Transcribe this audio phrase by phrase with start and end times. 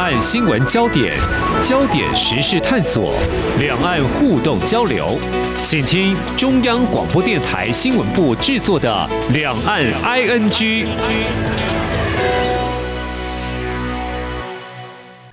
[0.00, 1.14] 岸新闻焦点、
[1.62, 3.12] 焦点时事探索、
[3.58, 5.18] 两岸互动交流，
[5.62, 10.48] 请听中央广播电台新闻部制作的《两岸 ING》。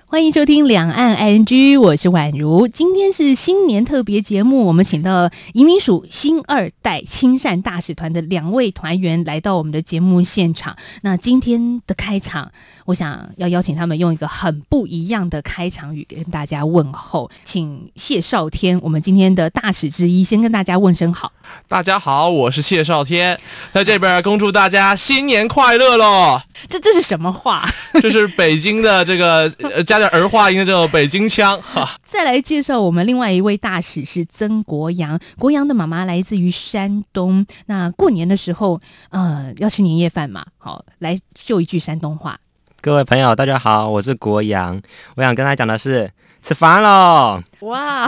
[0.09, 1.45] 欢迎收听《两岸 ING》，
[1.79, 2.67] 我是宛如。
[2.67, 10.75] 今天是新年特别节目，我们请到移民署新二代亲善大使团的两位团员来到我们的节目现场。
[11.03, 12.51] 那今天的开场，
[12.87, 17.29] 我想要邀请他们用一个很不一样的开场语跟大家问候。
[17.43, 21.33] 请谢少天，我们今天的大使之一，先跟大家问声好。
[21.67, 23.37] 大家好，我是谢少天，
[23.73, 26.41] 在这边恭祝大家新年快乐喽！
[26.69, 27.69] 这这是什么话？
[28.01, 31.99] 这是北京的这个呃加点儿化音的这种北京腔哈。
[32.05, 37.45] 再来介绍我们另外一位大使是曾国阳，国阳的妈妈来自于山东。
[37.65, 42.39] 那过年的时候，呃，要吃年夜饭嘛，好，来秀一句山东话。
[42.79, 44.79] 各位朋友，大家好，我是国阳，
[45.15, 46.09] 我想跟他讲的是
[46.43, 47.41] 吃饭喽。
[47.61, 48.07] 哇，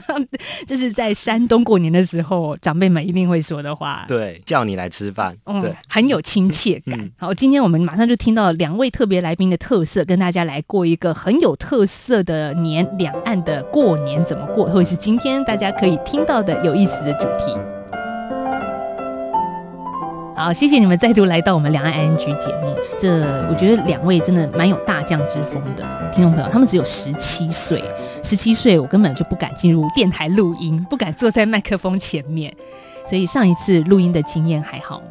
[0.66, 4.06] 这是在山东过年的时候，长辈们一定会说的话。
[4.08, 7.10] 对，叫你来吃饭，对，很有亲切感。
[7.18, 17.54] 好，今天我们马上就听到两位特别来宾的特色，跟大家来过一个很有特色的年，两岸的过年怎么过，或者是今天大家可以听到的有意思的主题。
[20.38, 22.72] 好，谢谢你们再度来到我们两岸 ING 节目。
[22.96, 27.82] 这我觉得两位真的蛮有大将之风的听众朋友，他们只有十七岁，
[28.22, 32.54] 十七岁我根本就不敢进入电台录音，不敢坐在麦克风前面，
[33.04, 35.06] 所以上一次录音的经验还好吗？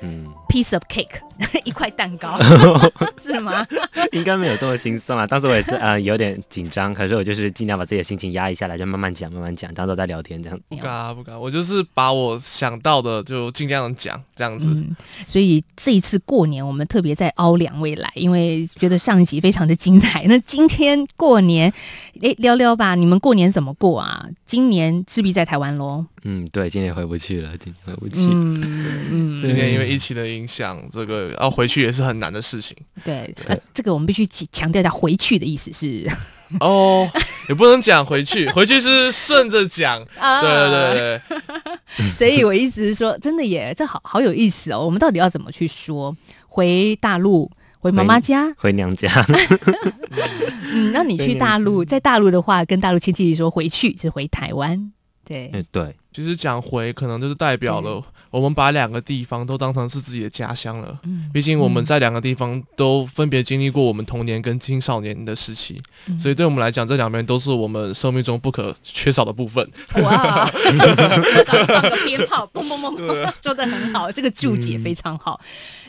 [0.00, 1.20] 嗯，piece of cake，
[1.64, 2.38] 一块蛋糕，
[3.22, 3.66] 是吗？
[4.12, 5.26] 应该没有这么轻松啊。
[5.26, 10.60] 当时我也是呃有点紧张，可是我就是尽量把自己的心情压抑下来，就慢慢讲，慢慢讲，当做在聊天这样。
[10.68, 14.68] 不敢啊，不敢，我就是把我想到的就尽量讲这样子。
[15.26, 20.24] 所以这一次过年，我们特别在凹两位来，因为觉得上一集非常的精彩。
[20.24, 21.72] 那今天过年，
[22.22, 24.26] 哎，聊聊吧，你们过年怎么过啊？
[24.44, 26.06] 今年势必在台湾喽。
[26.24, 28.20] 嗯，对，今年回不去了，今年回不去。
[28.22, 28.60] 嗯
[29.10, 32.76] 嗯， 今年因为疫情的影响，这个要回去也是很难的事情。
[33.04, 36.08] 对，那这个我们必须强调一下，回去的意思是
[36.60, 37.10] 哦，
[37.48, 40.04] 也不能讲回去，回去是顺着讲。
[40.40, 41.20] 对对对。
[42.16, 44.84] 所以我意思是说，真的耶，这好好有意思哦。
[44.84, 46.16] 我们到底要怎么去说
[46.46, 47.50] 回大陆，
[47.80, 49.10] 回妈妈家，回娘家？
[50.72, 54.92] 嗯，那你去大陆，在大陆的话，跟大陆亲戚说回去是回台湾。
[55.32, 55.96] 对，对。
[56.12, 60.98] 其实讲回，可能就是代表了我们把两个地方都当成是自己的家乡了。
[61.04, 65.80] 嗯，毕竟我们在两个地方都分别经历过我们童年跟青少年的时期，
[66.18, 69.66] 所以对我们来讲，这两边都是我们生命中不可缺少的部分。
[70.02, 70.44] 哇，
[71.46, 75.40] 放个鞭炮，砰砰砰，做的 很好，这个注解非常好。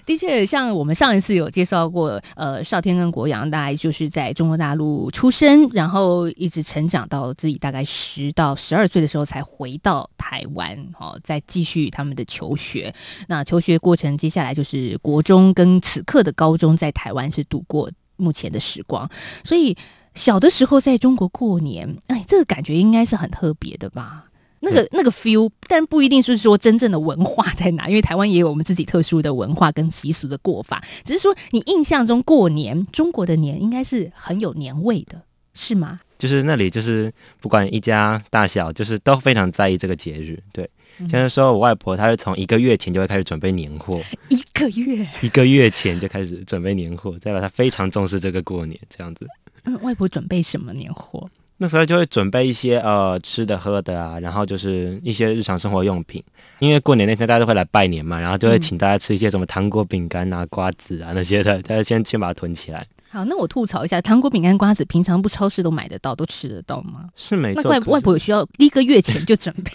[0.05, 10.09] 的确，像我们上一次有介绍过，呃，少天跟国阳，大概就是在中国大陆出生，然后一直成长到自己大概十到十二岁的时候才回到。
[10.17, 12.91] 台湾，好，再继续他们的求学。
[13.27, 19.07] 那求学过程，接下来就是国中跟此刻的高中，在台湾是度过目前的时光。
[19.43, 19.77] 所以
[20.15, 24.25] 小的时候在中国过年，哎，这个感觉应该是很特别的吧？
[24.63, 30.81] 那个那个 feel，但不一定是说真正的文化在哪，因为台湾也有我们自己特殊的文化跟习俗的过法。
[31.03, 35.21] 只是说，你印象中过年，中国的年应该是很有年味的，
[35.53, 35.99] 是吗？
[36.17, 40.41] 就是那里，就是不管一家大小，就是都非常在意这个节日。
[40.53, 40.69] 对，
[41.09, 49.27] 像说我外婆，她是从一个月前就会开始准备年货， 一个月，一个月前就开始准备年货，代表她非常重视这个过年这样子。
[49.65, 51.29] 嗯，外婆准备什么年货？
[51.57, 56.21] 那时候就会准备一些呃吃的喝的啊，然后就是一些日常生活用品，
[56.59, 62.85] 因为过年那天大家都会来拜年嘛，然后就会请大家吃一些什么糖果、饼干啊、瓜子啊 那些的，大家先先把它囤起来。
[63.09, 66.99] 好，那我吐槽一下，糖果、饼干、瓜子，平常不超市都买得到，都吃得到吗？
[67.15, 67.61] 是没错。
[67.63, 69.71] 那外外婆有需要一个月前就准备？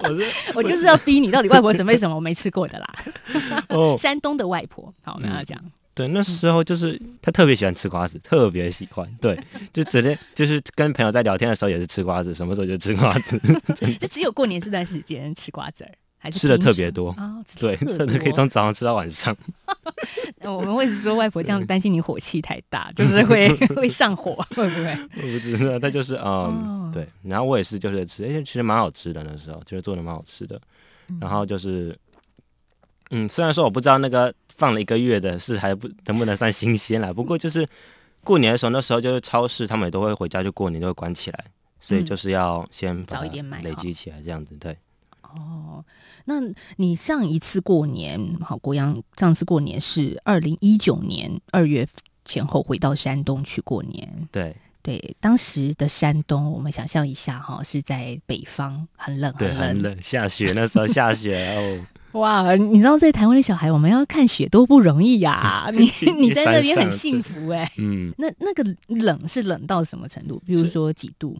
[0.06, 0.22] 我是
[0.54, 2.14] 我就是要逼你，到底外婆准备什么？
[2.14, 2.86] 我没吃过的啦。
[3.70, 5.58] 哦，山东的外婆，好，我们要讲。
[5.98, 9.12] 对，那时候就是他特别喜欢吃瓜子，特别喜欢。
[9.20, 9.36] 对，
[9.72, 13.36] 就整天就是跟朋友在聊天的时候也是吃瓜子，什么时候就吃瓜子。
[13.98, 15.90] 就只有过年这段时间吃瓜子儿。
[16.30, 19.36] 吃的特别多啊，对，真的可以从早上吃到晚上。
[20.42, 24.98] 我们会说外婆这样担心你火气太大，就是会 会上火，会不会？
[25.16, 27.08] 我不知道，他就是嗯，对。
[27.22, 30.60] 然后我也是就是吃，而且其实蛮好吃的那时候，就是做的蛮好吃的。
[31.20, 31.96] 然后就是，
[33.10, 37.66] 嗯，虽然说我不知道那个放了一个月的是还不能不能算新鲜了，不过就是
[38.24, 41.44] 过年的时候，那时候就是超市他们也都会回家就过年就会关起来，
[41.80, 44.76] 所以就是要先早一点买累积起来这样子，对。
[45.22, 45.84] 哦，
[46.24, 46.40] 那
[46.76, 51.86] 你上一次过年，好，国阳上次过年是二零一九年二月
[52.24, 54.28] 前后回到山东去过年。
[54.32, 61.86] 对对，当时的山东，我们想象一下哈，是在北方，很冷，对，很冷，下雪，那时候下雪哦。
[62.12, 65.68] 哇，你知道在台湾的小孩，我们要看雪多不容易呀！
[65.74, 67.70] 你你在那边很幸福哎。
[67.76, 70.42] 嗯，那那个冷是冷到什么程度？
[70.46, 71.36] 比如说几度？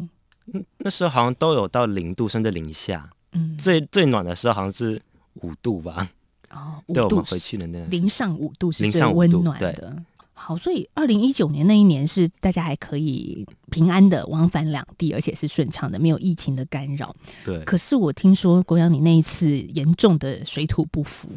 [0.78, 3.08] 那时候好像都有到零度，甚至零下。
[3.32, 5.00] 嗯，最最暖的时候好像是
[5.34, 6.08] 五度吧。
[6.50, 9.96] 哦，对，我们回去的那零上五度是最温暖的。
[10.40, 17.14] 好，所以二零一九年那一年是大家还可以平安的往返两地，而且是顺畅的，没有疫情的干扰。
[17.44, 17.62] 对。
[17.64, 21.28] 可是我听说国阳，你那一次严重的水土不服。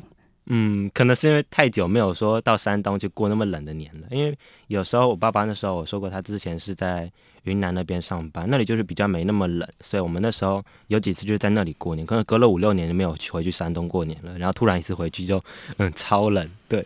[0.46, 4.08] 嗯，可能是因为太久没有说到山东去过那么冷的年了。
[4.12, 4.38] 因为
[4.68, 7.12] 有时候我爸爸那时候我说过，他之前是在
[7.44, 12.06] 云南那边上班，那里就是比较没那么冷，所以我们那时候有几次就是在那里过年。
[12.06, 15.42] 可能隔了五六年就没有回去山东过年了，然后突然一次回去就
[15.78, 16.86] 嗯超冷，对，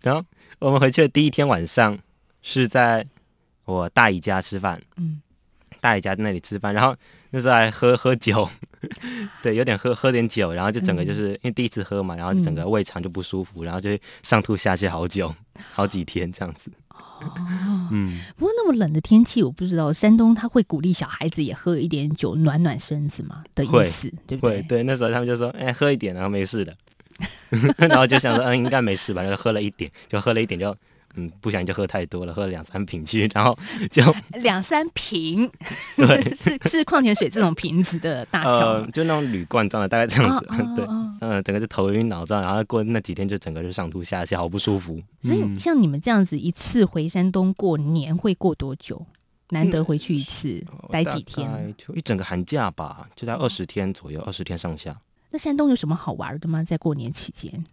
[0.00, 0.24] 然后。
[0.60, 1.98] 我们回去的第一天晚上
[2.42, 3.06] 是在
[3.64, 5.20] 我大姨家吃饭，嗯，
[5.80, 6.94] 大姨家在那里吃饭，然后
[7.30, 8.46] 那时候还喝喝酒，
[9.42, 13.88] 对，有点喝喝点酒，然后就整个就是因为第一次喝嘛，然后整个胃肠就不舒服，然后就
[14.22, 15.34] 上吐下泻好久，
[15.72, 16.70] 好几天这样子。
[16.90, 24.60] 哦，嗯，不过那么冷的天气，我不知道山东他会鼓励小孩子也喝一点酒暖暖身子嘛的意思，对不对？
[24.62, 26.76] 对，那时候他们就说，哎，喝一点，然后没事的。
[27.76, 29.24] 然后就想说，嗯，应该没事吧？
[29.24, 30.76] 就喝了一点，就喝了一点，就
[31.16, 33.58] 嗯，不小心就喝太多了，喝了两三瓶去，然后
[33.90, 34.02] 就
[34.34, 35.50] 两三瓶，
[35.96, 40.46] 对， 是是矿泉水这种瓶子的大小，就那种铝罐装的，大概这样子，
[40.76, 40.84] 对，
[41.20, 45.02] 嗯，整个就头晕脑胀，然后过那几天就整个就上吐下泻，好不舒服。
[45.22, 49.04] 所以像你们这样子一次回山东过年会过多久？
[49.52, 51.74] 难得回去一次，待几天？
[51.76, 54.96] 就一整个寒假吧，就在二十天左右，二十天上下。
[55.30, 56.62] 那山东有什么好玩的吗？
[56.64, 57.64] 在过年期间，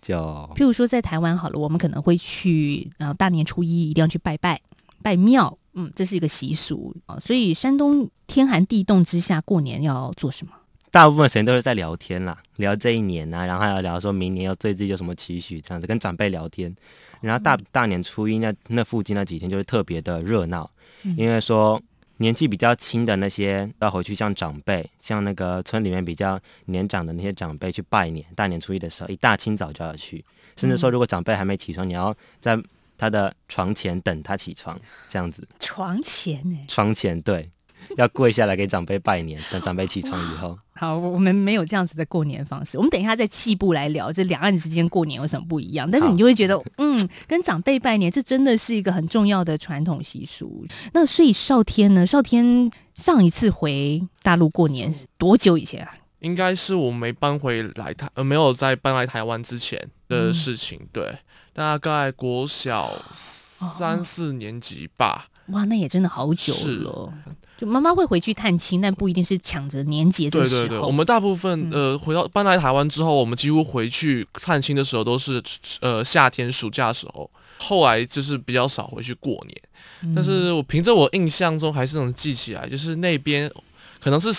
[0.00, 0.16] 就
[0.54, 4.60] 譬如说在台湾好了，我们可能会去，然后大年初一一定要去拜拜
[5.02, 7.18] 拜庙，嗯，这是一个习俗啊。
[7.18, 10.52] 所以山东天寒地冻之下过年要做什么？
[10.92, 16.74] 大部分时间都是在聊天啦，聊这一年啊，然后还要聊说明年要对自己有什么期许，这样子跟长辈聊天。
[17.20, 20.70] 然后大大年初一那那附近那几天就是特别的热闹，
[21.16, 21.80] 因为说。
[22.20, 28.24] 年纪比较轻的那些要回去向长辈，像那个村里面比较年长的那些长辈去拜年。
[28.36, 30.22] 大年初一的时候，一大清早就要去，
[30.54, 32.58] 甚至说如果长辈还没起床，你要在
[32.98, 34.78] 他的床前等他起床，
[35.08, 35.48] 这样子。
[35.58, 36.58] 床前呢？
[36.68, 37.50] 床前对。
[37.96, 40.58] 要跪下来给长辈拜年，等长辈起床以后。
[40.72, 42.78] 好，我们没有这样子的过年方式。
[42.78, 45.90] 我们等一下在气步来聊，这两岸之间过年有什么不一样？
[45.90, 50.66] 但是你就会觉得，嗯，跟长辈拜年，这真的是一个很重要的传统习俗。
[50.94, 52.06] 那所以少天呢？
[52.06, 55.92] 少天上一次回大陆过年多久以前啊？
[56.20, 59.78] 应该是我没搬回来台，呃，没有在搬来台湾之前
[60.08, 60.80] 的事情。
[60.92, 61.18] 对，
[61.52, 65.28] 大概国小三四年级吧。
[65.48, 67.12] 哇，那也真的好久了。
[67.60, 70.62] 就妈妈会回去探亲，但不一定是抢着年节的时候。
[70.62, 75.42] 对对对，我们大部分呃回到搬来台湾之后，我们几乎回去探亲的时候都是
[75.82, 77.30] 呃夏天暑假的时候。
[77.58, 83.52] 后来就是比较少回去过年，但是我凭着我印象中还是能记起来，就是那边
[84.00, 84.30] 可能是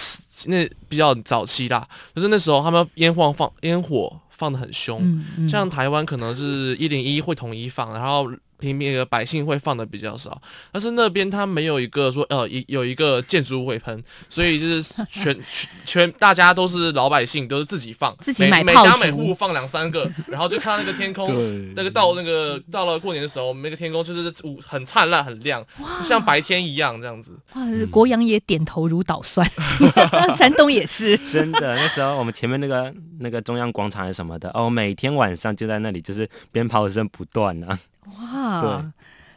[0.47, 8.27] 那比较早期啦，就是那时候他们烟花放烟火放的很凶，像台湾可能是一零一会统一放，然后。
[8.61, 10.39] 平民的百姓会放的比较少，
[10.71, 15.37] 但是那边他没有一个说呃一有一个建筑物会喷，所以就是全
[15.83, 21.27] 全大家都是老百姓，都是自己放，自己买每家每户放两三个， 然后就看到那个天空，
[21.75, 24.31] 那个到那个到了过年的时候，那个天空就是
[24.63, 25.65] 很灿烂很亮，
[26.03, 27.35] 像白天一样这样子。
[27.55, 29.49] 哇，国阳也点头如捣蒜，
[30.37, 31.75] 山东也是真的。
[31.75, 37.79] 那时候我们前面那个那个中央广场什么的哦，每天晚上就在那里，就是鞭炮声不断啊。
[38.19, 38.61] 哇！
[38.61, 38.91] 对，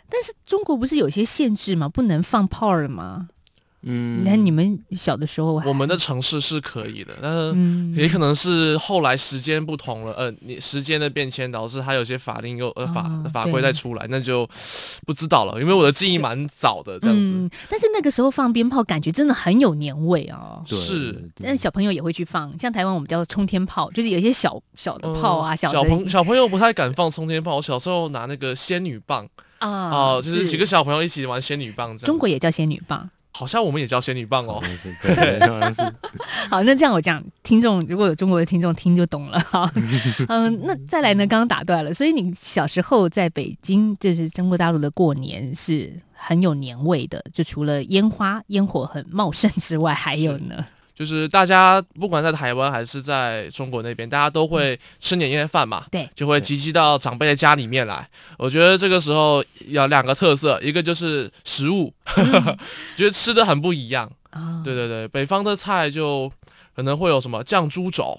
[0.08, 1.88] 但是中国不是有些限制吗？
[1.88, 3.28] 不能放炮了吗？
[3.86, 14.48] 嗯，那你们小的时候，我们的城市是可以的，但是也可能是后来时间不同了，呃，你时间的变迁导致它有些法令又呃法法规再出来，那就
[15.06, 15.60] 不知道了。
[15.60, 20.62] 因为我的记忆蛮早的这样子，但是那个时候放鞭炮，感觉真的很有年味哦。
[20.66, 27.56] 是，但小朋友也会去放，像台湾我们叫冲天炮，就是有一些小小的炮啊，小小朋小朋友不太敢放冲天炮。
[27.56, 32.06] 我小时候拿那个仙女棒啊，哦就是几个小朋友一起玩仙女棒这样。
[32.06, 33.10] 中国也叫仙女棒。
[33.36, 34.62] 好像我们也叫仙女棒哦。
[36.48, 39.70] 好，那这样我讲，听众如果有中国的听众听就懂了哈。
[40.28, 41.26] 嗯，那再来呢？
[41.26, 47.24] 刚刚打断了，所以你小时候在北京，就是中国大陆的过年是很有年味的。
[47.32, 50.64] 就除了烟花烟火很茂盛之外，还有呢？
[50.94, 58.08] 就是大家不管在台湾还是在中国那边，大家都会吃年夜饭嘛，对，就会集集到长辈的家里面来。
[58.38, 61.92] 我觉得这个时候有两个特色，一个就是食物，
[62.96, 64.10] 觉得吃的很不一样。
[64.64, 66.30] 对对对，北方的菜就
[66.74, 68.18] 可能会有什么酱猪肘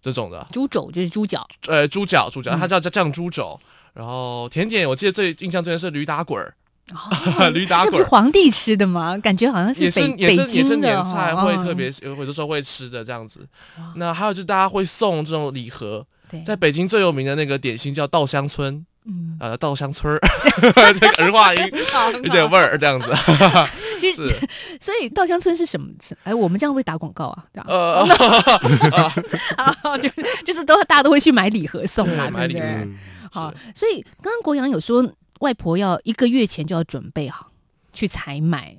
[0.00, 3.58] 这种的，猪肘就是猪脚，呃，猪脚猪脚，它叫叫酱猪肘。
[3.94, 6.54] 然后甜点，我记得最印象最深是驴打滚儿。
[7.52, 9.18] 驴打滚是皇帝吃的吗？
[9.18, 13.40] 感觉好像是也是也是也是年菜会特别有有的时候会吃的这样子。
[13.96, 16.06] 那还有就是大家会送这种礼盒，
[16.46, 20.20] 在北京最有名的那个点心叫稻香村，嗯，呃，稻香村儿，
[20.94, 21.60] 这个儿化音
[22.22, 23.12] 有点味儿这样子。
[23.98, 24.24] 其实，
[24.80, 25.88] 所以稻香村是什么？
[26.22, 27.44] 哎，我们这样会打广告啊？
[27.66, 28.06] 呃，
[29.98, 30.08] 就
[30.46, 32.66] 就是都大家都会去买礼盒送啊，买礼盒。
[33.32, 35.04] 好，所以刚刚国阳有说。
[35.40, 37.52] 外婆要一个月前就要准备好
[37.92, 38.76] 去采买，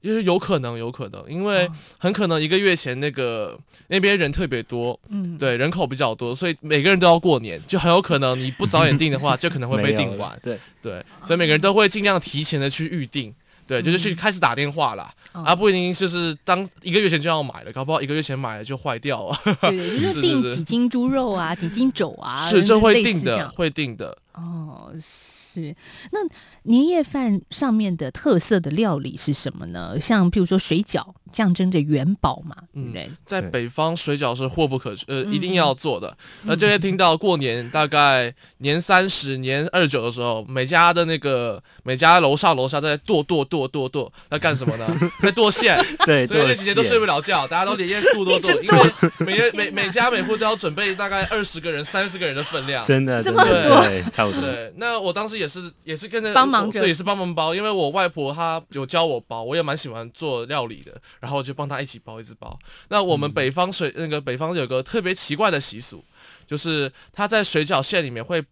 [0.00, 3.58] 因为有可能，有可能，因为很可能一个月前那个
[3.88, 10.58] 那边人特别多，嗯，对，人口比较多，所以每个人都要过年，就很有可能你不早点订的话， 就可能会被订完，对。
[10.82, 13.34] 对，所以每个人都会尽量提前的去预定，
[13.66, 24.92] 对，就是去开始打电话啦，啊，不一定就是当一个月前就要买了，搞不好一个月前买了就坏掉了，对，就是订几斤猪肉啊，几斤肘啊，是这会定的，会定的，哦。
[24.98, 25.74] 是，
[26.12, 26.20] 那
[26.62, 29.98] 年夜饭上面的特色的料理是什么呢？
[30.00, 31.14] 像譬如说水饺。
[31.32, 32.94] 象征着元宝嘛，嗯，
[33.26, 36.16] 在北方水饺是或不可，呃，一定要做的。
[36.44, 44.86] 那就会听到过年大概年三十、年二十九的时候，每家的那个每家楼上楼下都在剁剁剁剁剁，在干什么呢？
[45.20, 45.76] 在剁馅。
[46.06, 53.84] 对，所以那几天都睡不了觉，大家都连夜剁剁剁，因为每每每家每户都要准备大概二十个人、三十个人的分量，真的这么多，
[54.32, 61.00] 对，那我当时也是也是跟着帮忙，对，也是帮忙包，因为我外婆她有教我包，我也蛮喜欢做料理的。
[61.20, 62.58] 然后就帮她一起包，一直包。
[62.88, 66.04] 那我们北方水那个北方有个特别奇怪的习俗，
[66.46, 68.42] 就是他在水饺馅里面会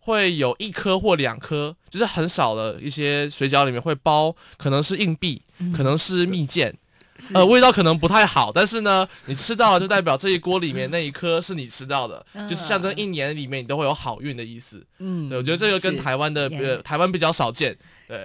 [0.00, 5.42] 会有一颗或两颗，就是很少的一些水饺里面会包，可能是硬币，
[5.76, 6.74] 可能是蜜饯，
[7.34, 14.84] 呃，味道可能不太好，但是呢，你吃到了就代表这一锅里面那一颗是你吃到的，就是象征一年里面你都会有好运的意思。
[14.98, 17.76] 嗯，对，我觉得这个跟台湾的呃台湾比较少见。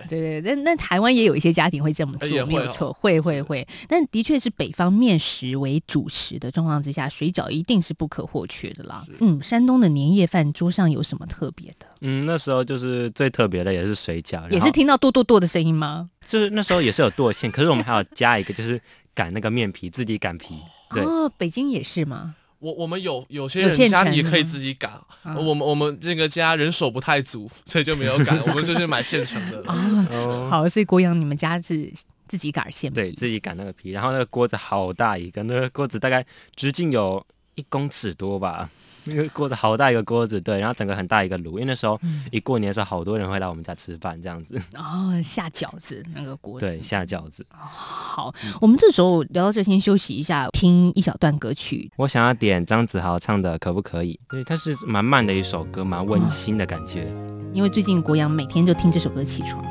[0.10, 3.68] 对对对，那那台湾也有一些家庭会这么做，没有错，会会会。
[3.88, 9.06] 但的确是北方面食为主食的状况之下，水饺一定是不可或缺的啦。
[9.20, 11.88] 嗯，山东的年夜饭桌上有什么特别的？
[12.02, 16.10] 嗯，那时候就是最特别的也是水饺，也是听到剁剁剁的声音吗？
[16.26, 18.80] 就是那时候也是有剁馅，可是我们还要加一个，就是
[19.14, 20.56] 擀那个面皮，自己擀皮。
[20.92, 22.36] 哦，北京也是吗？
[22.60, 24.92] 我我们有有些人家里也可以自己擀，
[25.24, 29.64] 我们我们这个家人手不太足，所以就没有擀， 我们就是买现成的。
[30.50, 31.92] 好，所以国阳你们家是
[32.28, 38.70] 自己擀馅皮，对自己擀那个皮，然后那个锅子好大一个，那个锅子大概直径有一公尺多吧。
[39.08, 42.00] 那个锅子好大一个锅子，对，然后整个很大一个炉，因为那时候
[42.32, 44.62] 一过年的时候，好多人会来我们家吃饭，这样子。
[44.76, 46.66] 哦，下饺子那个锅子。
[46.66, 47.46] 对，下饺子。
[47.50, 51.92] 好，我们这时候聊到这，先休息一下，听一小段歌曲。
[51.98, 54.20] 我想要点张子豪唱的，可不可以？
[54.30, 57.12] 对，它是蛮慢的一首歌，蛮温馨的感觉。
[57.54, 59.64] 因为最近国阳每天就听这首歌起床。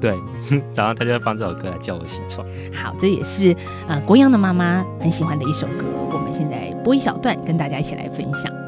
[0.00, 0.16] 对，
[0.72, 2.46] 早上他就会放这首歌来叫我起床。
[2.72, 3.54] 好，这也是
[3.86, 5.84] 呃国阳的妈妈很喜欢的一首歌。
[6.10, 8.67] 我们现在播一小段，跟大家一起来分享。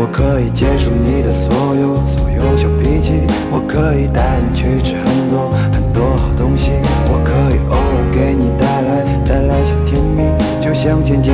[0.00, 6.70] 我可以接受你的所有所有小脾气，我可以带你去吃很多很多好东西，
[7.10, 10.22] 我可以偶尔给你带来带来些甜蜜，
[10.62, 11.32] 就像前几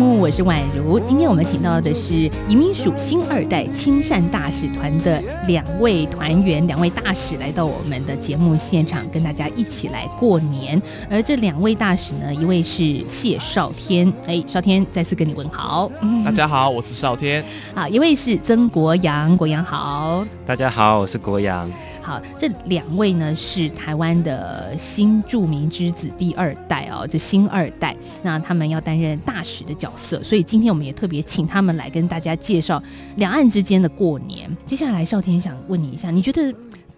[0.00, 0.98] 目，我是宛如。
[0.98, 2.14] 今天我们请到的是
[2.48, 10.80] 移民署新二代亲善大使团的两位团员，两位大使来到我们的节目现场，跟大家一起来过年。
[11.10, 15.92] 而这两位大使呢，一位是谢少天，哎，少天再次跟你问好。
[16.24, 17.44] 大家好，我是少天。
[17.74, 20.26] 啊，一位是曾国阳，国阳好。
[20.46, 21.70] 大家好，我是国阳。
[22.10, 32.82] 好，这两位呢是台湾的新著名之子第二代哦，这新二代，那他们要担任大使的角色，所以今天我们也特别请他们来跟大家介绍
[33.14, 34.50] 两岸之间的过年。
[34.66, 36.52] 接下来，少天想问你一下，你觉得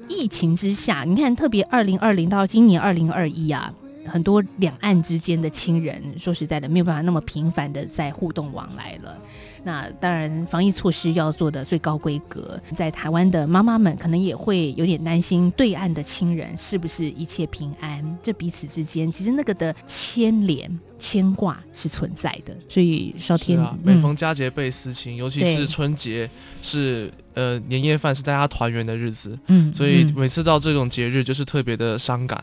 [0.08, 3.70] 疫情之下，你看特别二零二零到今年二零二一啊，
[4.06, 9.18] 很多两岸之间的亲人，说实在的，没有办法那么频繁的在互动往来了。
[9.64, 18.18] 那当然，防疫措施要做的最高规格，在台湾的妈妈们可能也会有点担心，对岸的亲人是不是一切平安？
[18.22, 22.56] 这彼此之间其实那个的牵连、牵挂是存在的。
[22.68, 26.28] 所以少天，每嗯逢佳节倍思亲，尤其是春节
[26.60, 32.42] 是呃年夜饭是大家团圆的日子，嗯所以嗯每次到这种节日就是特别的伤感。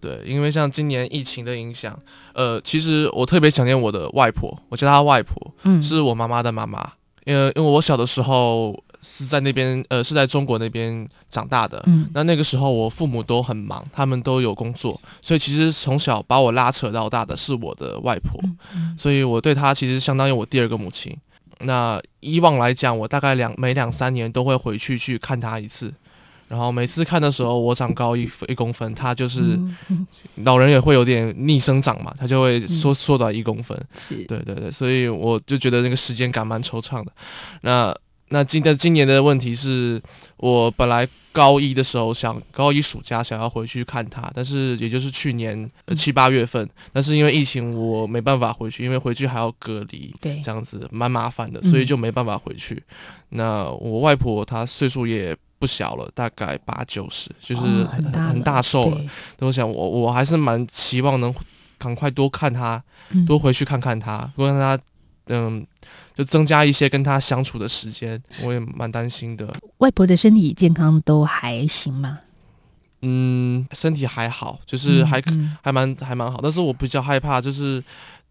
[0.00, 1.98] 对，因为像今年疫情的影响，
[2.32, 6.92] 呃，其实我特别想念我的外婆，我叫她外婆，嗯是我妈妈的妈妈。
[7.26, 11.80] 因为因为我小的时候是在那边，呃，是在中国那边长大的。
[11.86, 18.40] 嗯那那个时候我父母都很忙，他们都有工作，所以其实从小把我拉扯到大的是我的外婆，
[18.74, 21.14] 嗯所以我对她其实相当于我第二个母亲。
[21.60, 25.92] 那以往来讲，我大概两每两三年都会回去去看他一次，
[26.48, 29.58] 然后每次看的时候，我长高一一公分，他就是
[30.44, 33.78] 老人也会有点逆生长嘛，他就会缩缩短一公分。
[33.94, 37.12] 是对对对，所以我就觉得那个时间感蛮惆怅的。
[37.60, 37.94] 那
[38.30, 40.00] 那今的今年的问题是
[40.38, 52.82] 我本来高一的时候想高一暑假想要回去看他，但是也就是去年呃七八月份，但是因为疫情我没办法回去，因为回去还要隔离，对这样子蛮麻烦的，嗯所以就没办法回去。
[53.30, 59.00] 那我外婆她岁数也不小了，大概八九十，就是哦很、很大很大寿了。
[59.38, 61.32] 那我想我我还是蛮期望能
[61.78, 64.82] 赶快多看他，嗯多回去看看他，多让他
[65.30, 65.66] 嗯，
[66.14, 68.20] 就增加一些跟他相处的时间。
[68.42, 72.18] 我也蛮担心的，外婆的身体健康都还行吗？
[73.02, 75.22] 嗯，身体还好，就是还
[75.62, 77.82] 还蛮还蛮好，但是我比较害怕就是。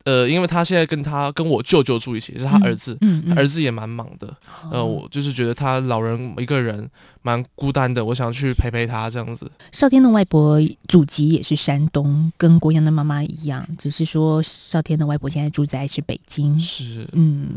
[0.10, 4.36] 呃，因为他现在跟他跟我舅舅住一起，就是他儿子，嗯他儿子也蛮忙的。
[4.72, 6.90] 呃，我就是觉得他老人一个人
[7.22, 9.52] 蛮孤单的，我想去陪陪他这样子。
[9.72, 16.60] 少天的外婆祖籍也是山东，跟国阳的妈妈一样，只是说少天的外婆现在住在是北京。
[16.60, 17.50] 是，嗯，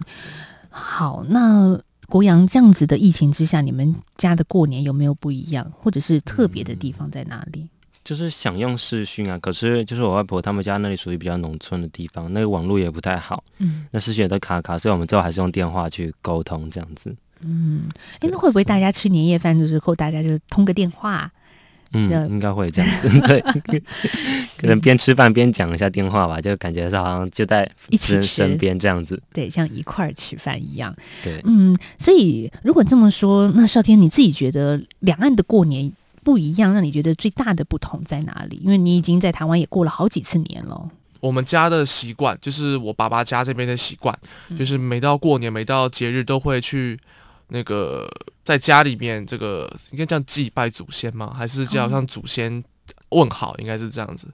[0.69, 7.67] 好，那国阳这样子的疫情之下，你们家的过年有没有不一样，或者是特别的地方在哪里？
[8.05, 17.15] 就是想用视讯啊，可是就是我外婆他们家那里属于比较农村的地方，那个网络也不太好，嗯那视讯也都卡卡，所以我们最后还是用电话去沟通这样子。
[17.45, 17.83] 嗯，
[18.21, 21.31] 哎，那会不会大家吃年夜饭的时候，大家就通个电话？
[21.95, 23.39] 嗯，应该会这样子，对，
[24.57, 29.23] 可能边吃饭边讲一下电话吧，就感觉是好像就在一起身边这样子。
[29.31, 30.97] 对，像一块儿吃饭一样。
[31.23, 35.93] 对，嗯，所以如果这么说，那少天你自己觉得两岸的过年
[36.25, 38.61] 不一样，让你觉得最大的不同在哪里？
[38.63, 40.91] 因为你已经在台湾也过了好几次年了。
[41.21, 44.17] 我们家的习惯就是我爸爸家这边的习惯，
[44.49, 46.99] 嗯就是每到过年、每到节日都会去
[47.49, 48.09] 那个
[48.45, 51.33] 在家里面这个应该叫祭拜祖先吗？
[51.37, 52.63] 还是叫哦向祖先
[53.11, 53.57] 问好？
[53.59, 54.29] 应该是这样子。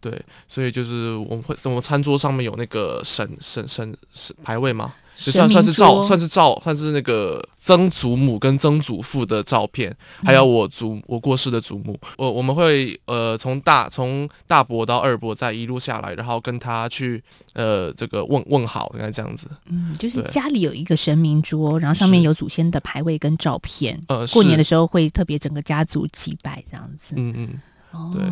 [0.00, 17.20] 对，所以就是我们会，我们餐桌上面有那个神神神神牌位嘛，就算算是照算是照算是那个曾祖母跟曾祖父的照片，还有我祖我过世的祖母，我我们会呃从大从大伯到二伯再一路下来，然后跟他去
[17.54, 19.50] 呃这个问问好，应该这样子。
[19.66, 24.00] 嗯，就是家里有一个神明桌，然后上面有祖先的牌位跟照片。
[24.06, 27.14] 呃，过年的时候会特别整个家族祭拜这样子。
[27.18, 28.12] 嗯嗯，哦。
[28.14, 28.22] 对，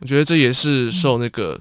[0.00, 1.58] 我觉得这也是受那个、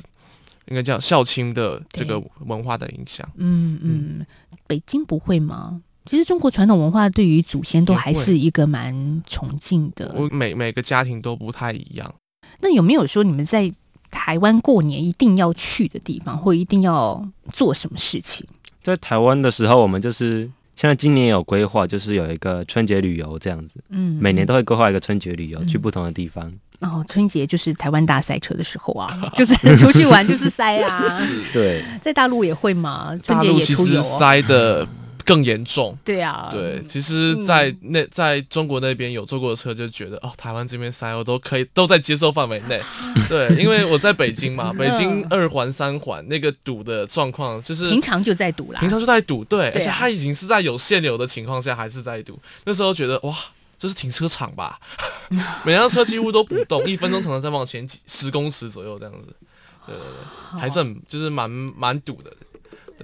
[0.70, 3.30] 应该叫孝亲的这个文化的影响。
[3.36, 3.80] 嗯。
[3.84, 4.26] 嗯，
[4.72, 5.82] 北京不会吗？
[6.06, 10.10] 其实中国传统文化对于祖先都还是一个蛮崇敬的。
[10.16, 12.16] 我每每个家庭都不太一样。
[12.62, 13.70] 那有没有说你们在
[14.10, 18.46] 台湾过年一定要去的地方，或一定要做什么事情？
[18.82, 26.50] 在台湾的时候，我们就是现在今年有规划，就是有一个春节旅游这样子，嗯，每年都会规划一个春节旅游，嗯去不同的地方。
[26.82, 31.18] 哦，春节就是台湾大塞车的时候啊， 就是出去玩就是塞啊。
[31.54, 33.18] 对，在大陆也会嘛？
[33.24, 34.18] 春节也大陆其实出游哦。
[34.20, 34.88] 塞的
[35.24, 35.96] 更严重。
[36.04, 42.82] 对啊，对，其实，在那在中国那边有坐过的车，就觉得哦，台湾这边塞我都可以都在接受范围内。
[43.30, 52.40] 对，因为我在北京嘛， 北京二环三环那个堵的状况，就是平常就在堵啦，平常就在堵，对，而且它已经是在有限流的情况下还是在堵。
[52.66, 53.36] 那时候觉得哇。
[53.82, 54.80] 这是停车场吧？
[55.66, 59.36] 每辆车几乎都不动，一分钟常常在往前几十公尺左右这样子。
[59.88, 60.00] 对对
[60.52, 62.32] 对，还是很就是蛮蛮堵的。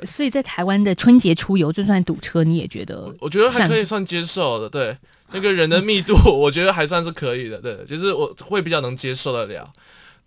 [0.06, 4.70] 所以在台湾的春节出游，就算堵车，你也觉得我觉得还可以算接受的。
[4.70, 4.96] 对，
[5.32, 7.58] 那个人的密度， 我觉得还算是可以的。
[7.58, 9.68] 对，就是我会比较能接受得了。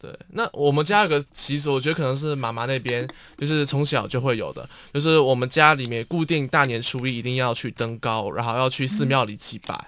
[0.00, 3.06] 对，那我们家有个习俗，我觉得可能是妈妈那边
[3.38, 9.78] 就是从小就会有的，就是我们家里面固定大年初一一定要去登高，然后要去寺庙里祭拜。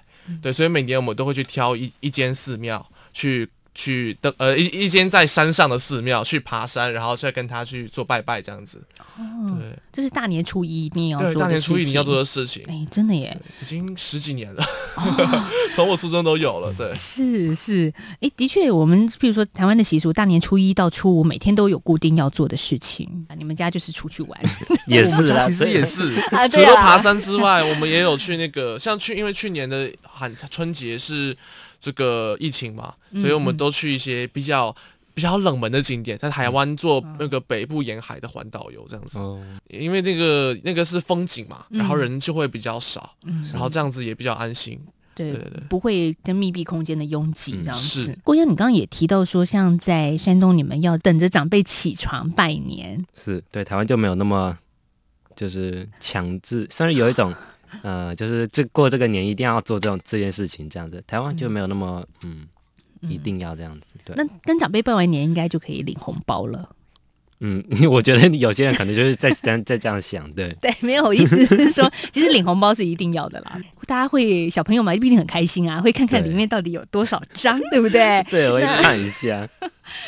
[0.41, 8.81] 对，所以每年我们都会去挑一一间寺庙去去登呃一一间在山上的寺庙去爬山，然后再跟他去做拜拜这样子。
[9.17, 12.63] 哦对，这是大年初一一定要做大年初一你要做的的事情。
[12.67, 14.63] 哎，真的耶，已经十几年了，
[15.75, 16.73] 从我出生都有了。
[16.77, 23.07] 对， 是是，哎，的确，我们譬如说台湾的习俗，大年初一到初五每天都有固定要做的事情。
[23.27, 24.39] 啊你们家就是出去玩，
[24.87, 31.35] 也是啦，其实也是， 啊啊除了爬山之外，我们也有去那个，像去，因为去年的寒春节是
[31.83, 34.73] 这个疫情嘛，所以我们都去一些比较
[35.13, 41.77] 比较冷门的景点，在台湾做那个北部沿海的环岛游这样子，哦，因为那个那个是风景嘛，嗯。
[41.77, 43.45] 然后人就会比较少，嗯。
[43.51, 44.79] 然后这样子也比较安心。
[45.13, 45.63] 对对对对。
[45.67, 48.05] 不会跟密闭空间的拥挤嗯这样子。
[48.05, 48.17] 是。
[48.23, 54.57] 郭阳，你刚刚也提到说，像在山东，你们要等着长辈起床拜年，是对台湾就没有那么
[55.35, 57.35] 就是强制，虽然有一种
[57.81, 62.47] 呃，就是这过这个年一定要做这种这件事情这样子，台湾就没有那么嗯，
[63.01, 63.81] 一定要这样子。
[64.05, 66.69] 对，那跟长辈拜完年，应该就可以领红包了。
[67.45, 70.55] 嗯， 我觉得有些人可能就是在在在这样想，对。
[70.61, 73.59] 对，没有，我意思是说， 其实领红包是一定要的啦。
[73.85, 78.25] 大家会小朋友嘛，一定很开心啊，会看看对里面到底有多少张，对不对？
[78.31, 79.47] 对，我会看一下。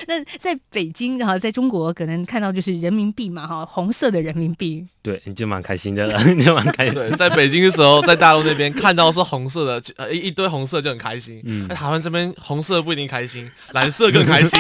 [0.08, 7.12] 那在北京，然后在中国，可能看到就是人民币嘛，哈，红色的人民币，对，你就蛮开心的了，你就蛮开心，。
[7.18, 11.42] 在北京的时候，在大陆那边看到是红色的，呃一一堆红色就很开心。
[11.44, 14.58] 嗯台湾这边红色不一定开心，蓝色更开心。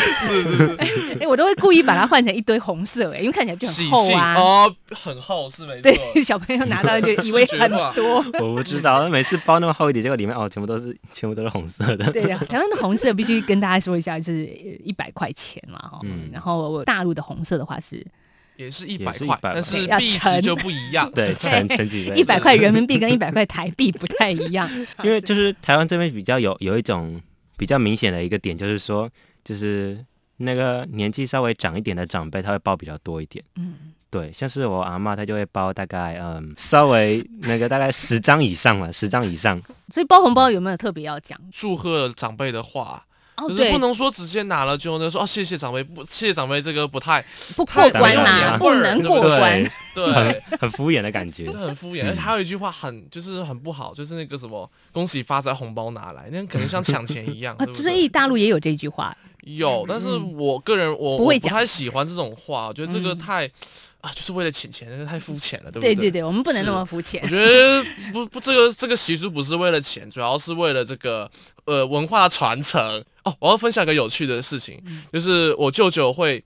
[0.20, 0.76] 是是是，
[1.20, 4.34] 哎，我都会故意把它换成一堆红色，哎，因为看起来就很厚啊。
[4.36, 5.82] 哦，很厚是没错。
[5.82, 8.24] 对， 小朋友拿到就以为很多。
[8.40, 12.10] 我不知道， 每次包那么厚一点，结果里面哦，全部都是全部都是红色的。
[12.12, 14.44] 对的，台湾的红色必须跟大家说一下，就是
[14.84, 16.00] 一百块钱嘛，哈。
[16.04, 18.04] 嗯然后大陆的红色的话是
[18.56, 21.10] 也是一百块是100，但是要币值就不一样。
[21.12, 22.16] 对，乘乘几倍。
[22.16, 24.70] 一百块人民币跟一百块台币不太一样，
[25.02, 27.20] 因为就是台湾这边比较有有一种
[27.56, 29.08] 比较明显的一个点，就是说，
[29.44, 30.04] 就是
[30.36, 33.44] 那个年纪稍微长一点的长辈，他会包比较多一点。
[33.56, 33.74] 嗯，
[34.10, 39.60] 对，像是我阿妈，她就会包大概嗯稍微那个大概 十张以上了，十张以上。
[39.92, 41.38] 所以包红包有没有特别要讲？
[41.52, 43.04] 祝贺长辈的话，
[43.36, 47.24] 哦，对就是不，能说直接拿了就那说哦谢谢长辈，不谢谢长辈这个不太
[47.56, 49.62] 不过关啦不能过关
[49.94, 50.04] 对。
[50.04, 50.12] 对。
[50.12, 51.52] 很很敷衍的感觉就。
[51.52, 63.50] 很敷衍，而且还有一句话很就是很不好，就是那个什么“恭喜发财，红包拿来”，那可能像抢钱一样， 啊所以大陆也有这句话，有，但是我个人我我不太喜欢这种话，我觉得这个嗯太
[64.00, 67.28] 啊，就是为了钱钱，那个太肤浅了，对不对对对对，我们不能那么肤浅我。
[67.28, 71.28] 觉得不不，这个这个习俗不是为了钱，主要是为了这个
[71.64, 73.04] 呃文化传承。
[73.24, 76.42] 哦，我要分享一个有趣的事情，嗯就是我舅舅会，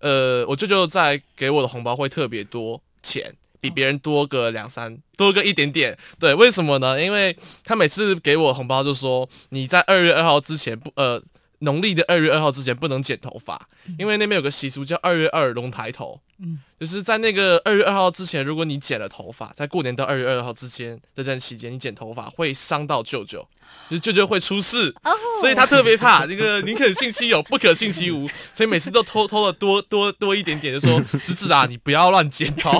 [0.00, 5.96] 呃，我舅舅在给我的红包会特别多钱，比别人多个两三，多个一点点。
[6.18, 7.02] 对，为什么呢？
[7.02, 11.22] 因为他每次给我红包就说你在二月二号之前不呃。
[11.60, 13.68] 农历的二月二号之前不能剪头发，
[13.98, 16.60] 因为那边有个习俗叫二月二龙抬头，嗯。
[16.78, 23.44] 就是在那个二月二号之前，如果你剪了头发，在过年到二月二号之间的这段期间，你剪头发会伤到舅舅，
[23.90, 25.10] 就是舅舅会出事，哦。
[25.40, 32.70] 所以他特别怕这个宁可信其有，不可信其无，所以每次都偷偷的多多多一点点，就说 侄子啊，你不要乱剪头，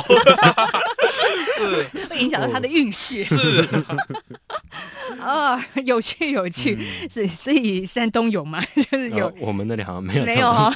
[1.59, 3.37] 是 会影响到他的运势是，
[5.21, 6.79] 啊，有趣有趣，
[7.11, 8.63] 是所以山东有吗？
[8.91, 10.49] 就是有我们那里好像没有这没有。
[10.49, 10.73] 哦？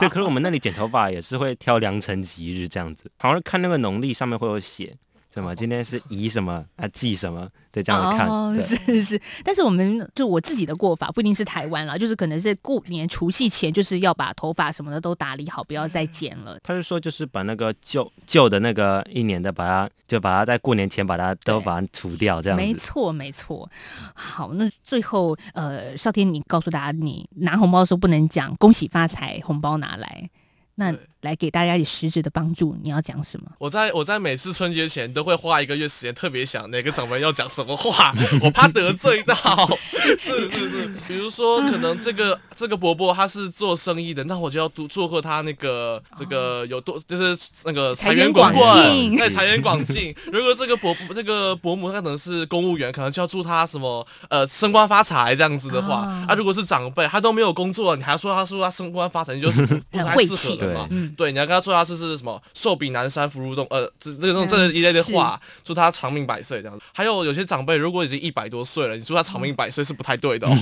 [0.00, 4.96] 对，可是我们那里剪头发也是会挑良辰吉日这样子，好像看那个农历上面会有写
[5.36, 8.26] 什么，今天是以什么啊记什么，对，这样子看。
[8.26, 16.58] 哦，是是，但是我们就我自己的过法，不一定是台湾啦，就是可能是过年除夕前，就是要把头发什么的都打理好，不要再剪了。
[16.62, 22.64] 他是说，就是把那个旧旧的那个一年的，把它就把它在过年前把它都把它除掉，这样子。
[22.64, 23.70] 没错，没错。
[24.14, 30.30] 好，那最后呃，少天，你告诉大家，你拿红包的时候不能讲“恭喜发财”，红包拿来。
[30.78, 33.46] 那对来给大家以实质的帮助，你要讲什么？
[33.58, 39.34] 我在我在每次春节前都会花一个月时间，特别想哪个长辈要讲什么话， 我怕得罪到。
[40.18, 50.14] 是是是，比如说可能这个这个伯伯他是做生意的，那我就要多祝贺他那个这个有多就是那个财源滚滚，在财源广进。
[50.32, 55.96] 如果这个伯这个伯母他可能是公务员，可能就要祝他什么呃升官发财这样子的话。
[56.28, 60.88] 啊，如果是长辈他都没有工作，你还说他说他升官发财，就是 不太适合的嘛。
[61.16, 66.84] 对，你要跟他说他是是什么寿比南山福如东，呃，这这种这一类的话，祝他长命百岁这样子。
[66.92, 70.54] 还有有些长辈如果已经一百多岁了，你祝他长命百岁是不太对的哦，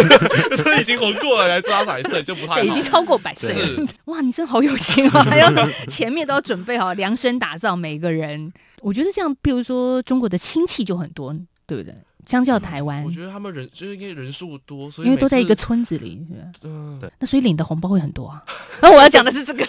[0.56, 2.62] 所以已经活过了来祝他百岁就不太。
[2.62, 5.22] 已经超过百岁了， 哇，你真好有心啊！
[5.22, 5.50] 还要
[5.88, 8.52] 前面都要准备好量身打造每个人。
[8.80, 11.34] 我觉得这样，比如说中国的亲戚就很多，
[11.66, 11.94] 对不对？
[12.30, 16.40] 相较台湾，我觉得他们人就是因为人数多，所以因为都在一个村子里，是吧？
[16.62, 17.10] 嗯，对。
[17.18, 18.40] 那所以领的红包会很多啊。
[18.80, 19.66] 那我要讲的是这个。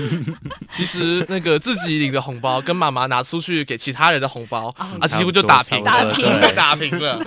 [0.70, 7.18] 其实那个自己领的红包跟妈妈拿出去给其他人的红包啊，几乎就打平，打平了，打平了。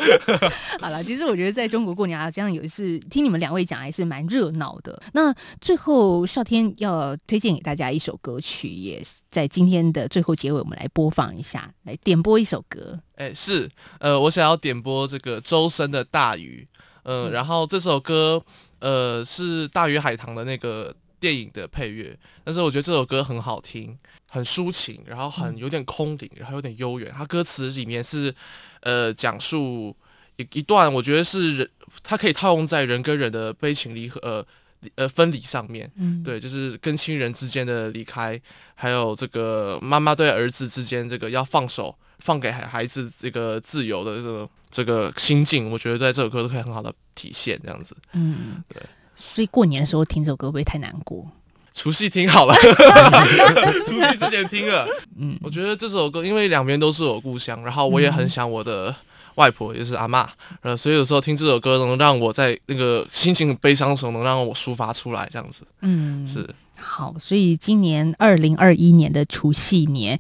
[0.79, 5.01] 好了，其实我觉得在中国过年啊，这样有一次听你们两位讲还是蛮热闹的。
[5.13, 12.99] 那最后少天要推荐给大家一首歌曲，也在今天的最后结尾，我们来播放一下，来点播一首歌。
[13.15, 16.67] 哎，是，呃，我想要点播这个周深的《大鱼》，
[17.03, 18.43] 嗯，然后这首歌，
[18.79, 23.97] 呃，是《大鱼海棠》的那个电影的配乐，但是我觉得这首歌很好听，
[24.29, 27.13] 很抒情，然后很有点空灵，然后有点悠远。
[27.15, 28.33] 它歌词里面是，
[28.81, 29.95] 呃，讲述
[30.37, 31.69] 一一段，我觉得是人，
[32.01, 34.45] 它可以套用在人跟人的悲情离合，呃，
[34.95, 38.39] 呃，分离上面，嗯，对，就是跟亲人之间的离开，
[38.75, 41.95] 还有这个妈妈对儿子之间这个要放手。
[42.21, 47.95] 放给孩孩子这个自由的这个这个心境，我觉得在这首歌都可以很好的体现这样子。
[48.11, 48.83] 嗯，对。
[49.15, 51.25] 所以过年的时候听这首歌会不会太难过？
[51.71, 52.53] 除夕听好了，
[53.87, 54.85] 除夕之前听了。
[55.17, 58.93] 嗯，我觉得这首歌因为两边都是我故乡，然后我也很想我的
[59.35, 60.29] 外婆，也是阿妈，
[60.61, 65.63] 呃，所以有时候听这首歌能让我在那个心情很悲伤的时候，能让我抒发出来这样子。
[65.81, 66.47] 嗯，是。
[66.79, 70.19] 好，所以今年二零二一年的除夕年。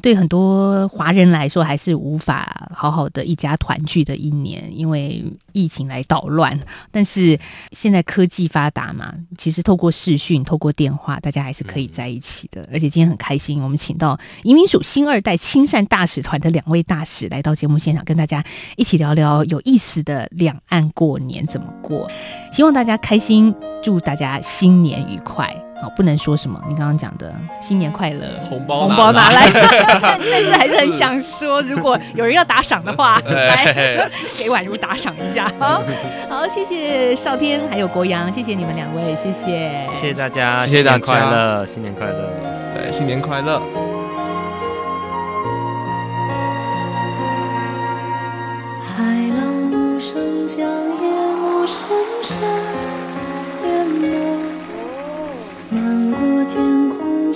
[0.00, 6.58] 对很多华人来说，还是无法好好的一家团聚的一年，因为疫情来捣乱。
[6.90, 7.38] 但是
[7.72, 12.68] 现在科技发达嘛，其实透过视讯、透过电话，大家还是可以在一起的。
[12.72, 18.44] 而且今天很开心，我们请到移民署新二代亲善大使团的两位大使来到节目现场，跟大家
[18.76, 22.08] 一起聊聊有意思的两岸过年怎么过。
[22.52, 25.48] 希望大家开心，祝大家新年愉快。
[25.80, 26.60] 好，不能说什么。
[26.68, 29.46] 你刚刚讲的新年快乐，红包红包拿来，
[30.18, 35.48] 但是还是很想说，如果有人要打赏的话，来 给宛如打赏一下。
[35.56, 35.80] 好，
[36.28, 42.28] 好，谢谢少天还有国阳，谢谢你们两位，谢谢，谢谢大家，谢谢大家，快乐，新年快乐，
[42.74, 43.62] 对，新年快乐。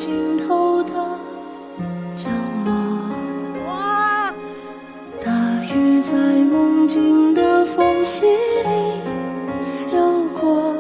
[0.05, 0.93] 尽头的
[2.17, 2.29] 角
[2.65, 4.35] 落，
[5.25, 5.31] 大
[5.73, 8.99] 雨在梦境的缝隙里
[9.93, 10.75] 流过，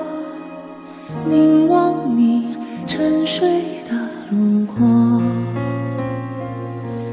[1.24, 3.48] 凝望你沉睡
[3.88, 3.94] 的
[4.32, 5.22] 轮廓，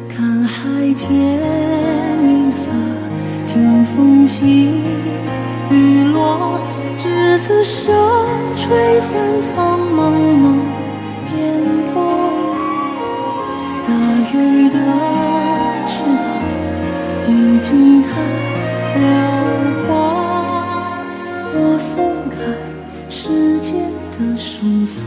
[0.09, 1.39] 看海天
[2.23, 2.71] 一色，
[3.45, 4.81] 听风起
[5.69, 6.59] 雨落。
[6.97, 7.93] 执子手，
[8.57, 10.57] 吹散苍茫茫
[11.37, 11.78] 烟。
[14.31, 14.37] 给
[14.69, 14.77] 的
[15.87, 16.23] 翅膀
[17.27, 18.09] 已经太
[18.99, 19.07] 辽
[19.87, 19.87] 阔
[21.55, 22.37] 我松开
[23.09, 25.03] 时间的绳索。